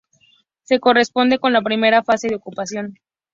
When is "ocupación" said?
2.37-2.95